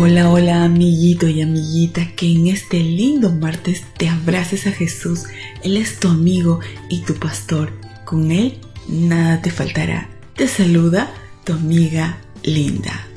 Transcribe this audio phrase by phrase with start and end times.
[0.00, 5.24] Hola, hola amiguito y amiguita, que en este lindo martes te abraces a Jesús.
[5.64, 7.72] Él es tu amigo y tu pastor.
[8.04, 10.08] Con Él nada te faltará.
[10.36, 13.08] Te saluda tu amiga Linda.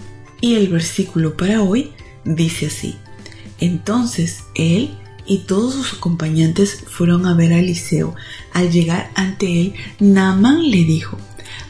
[0.41, 1.91] Y el versículo para hoy
[2.25, 2.95] dice así.
[3.59, 4.89] Entonces Él
[5.27, 8.15] y todos sus acompañantes fueron a ver a Eliseo.
[8.53, 11.15] Al llegar ante él, Naamán le dijo,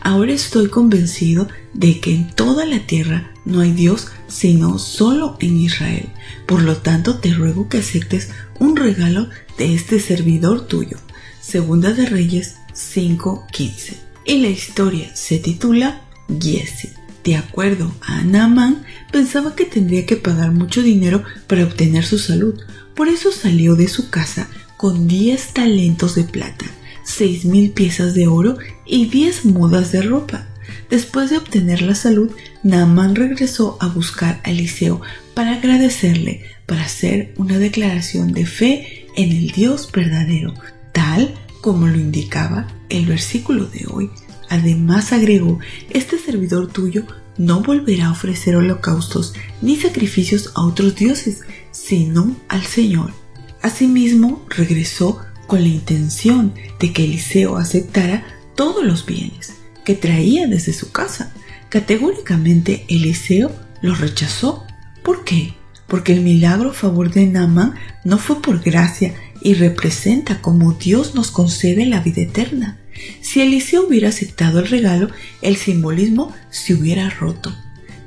[0.02, 5.58] Ahora estoy convencido de que en toda la tierra no hay Dios sino solo en
[5.58, 6.08] Israel.
[6.46, 10.98] Por lo tanto, te ruego que aceptes un regalo de este servidor tuyo.
[11.42, 13.98] Segunda de Reyes 5:15.
[14.26, 16.02] Y la historia se titula
[16.40, 16.90] Giesi.
[17.24, 22.60] De acuerdo a Naaman, pensaba que tendría que pagar mucho dinero para obtener su salud.
[22.96, 26.66] Por eso salió de su casa con 10 talentos de plata,
[27.04, 30.48] 6 mil piezas de oro y 10 mudas de ropa.
[30.90, 32.32] Después de obtener la salud,
[32.64, 35.02] Naaman regresó a buscar a Eliseo
[35.34, 40.54] para agradecerle, para hacer una declaración de fe en el Dios verdadero,
[40.92, 44.10] tal como lo indicaba el versículo de hoy.
[44.50, 47.06] Además agregó, este servidor tuyo
[47.38, 53.14] no volverá a ofrecer holocaustos ni sacrificios a otros dioses, sino al Señor.
[53.62, 55.22] Asimismo, regresó
[55.52, 58.24] con la intención de que Eliseo aceptara
[58.56, 61.34] todos los bienes que traía desde su casa.
[61.68, 64.66] Categóricamente Eliseo lo rechazó.
[65.04, 65.54] ¿Por qué?
[65.88, 71.16] Porque el milagro a favor de Naaman no fue por gracia y representa como Dios
[71.16, 72.78] nos concede la vida eterna.
[73.20, 75.10] Si Eliseo hubiera aceptado el regalo,
[75.42, 77.54] el simbolismo se hubiera roto.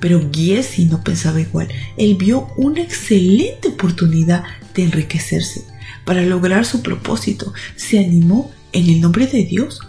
[0.01, 1.69] Pero Giesi no pensaba igual.
[1.99, 5.74] Él vio una excelente oportunidad de enriquecerse.
[6.05, 9.81] Para lograr su propósito, se animó en el nombre de Dios.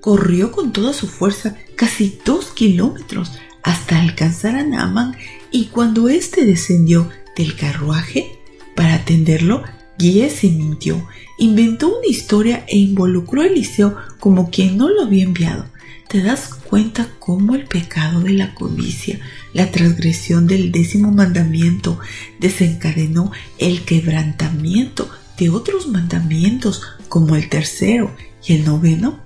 [0.00, 3.32] Corrió con toda su fuerza casi dos kilómetros
[3.62, 5.16] hasta alcanzar a Naaman
[5.50, 8.38] y cuando éste descendió del carruaje
[8.74, 9.62] para atenderlo,
[10.02, 11.06] se mintió,
[11.38, 15.66] inventó una historia e involucró a Eliseo como quien no lo había enviado.
[16.08, 19.20] ¿Te das cuenta cómo el pecado de la codicia,
[19.54, 22.00] la transgresión del décimo mandamiento,
[22.40, 25.08] desencadenó el quebrantamiento
[25.42, 28.14] de otros mandamientos como el tercero
[28.46, 29.18] y el noveno?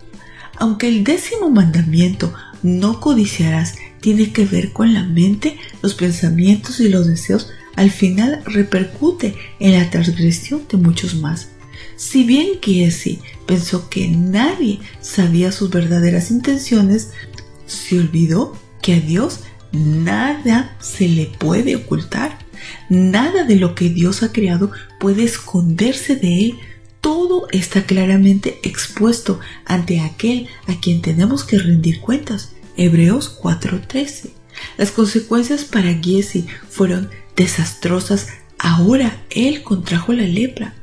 [0.56, 2.32] Aunque el décimo mandamiento,
[2.62, 8.42] no codiciarás, tiene que ver con la mente, los pensamientos y los deseos, al final
[8.46, 11.48] repercute en la transgresión de muchos más.
[11.96, 17.10] Si bien Kiesi pensó que nadie sabía sus verdaderas intenciones,
[17.66, 19.40] se olvidó que a Dios
[19.72, 22.38] nada se le puede ocultar.
[22.88, 24.70] Nada de lo que Dios ha creado
[25.00, 26.58] puede esconderse de Él
[27.06, 32.50] todo está claramente expuesto ante aquel a quien tenemos que rendir cuentas.
[32.76, 34.30] Hebreos 4:13.
[34.76, 38.26] Las consecuencias para Giesi fueron desastrosas.
[38.58, 40.74] Ahora él contrajo la lepra.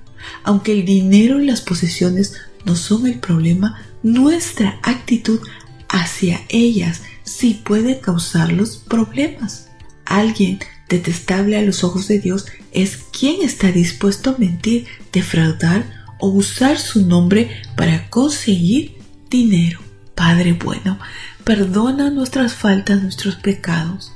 [0.46, 5.42] Aunque el dinero y las posesiones no son el problema, nuestra actitud
[5.90, 9.68] hacia ellas sí puede causar los problemas.
[10.06, 16.30] Alguien detestable a los ojos de Dios es quien está dispuesto a mentir, defraudar o
[16.30, 18.96] usar su nombre para conseguir
[19.30, 19.80] dinero.
[20.16, 21.00] Padre bueno,
[21.44, 24.14] perdona nuestras faltas, nuestros pecados.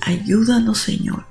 [0.00, 1.26] Ayúdanos, Señor,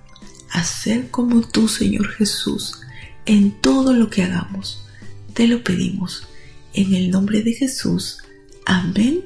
[0.51, 2.81] a ser como tú, Señor Jesús,
[3.25, 4.85] en todo lo que hagamos.
[5.34, 6.28] Te lo pedimos
[6.73, 8.19] en el nombre de Jesús.
[8.66, 9.25] Amén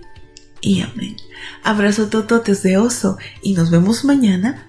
[0.62, 1.16] y amén.
[1.64, 4.69] Abrazo tototes de oso y nos vemos mañana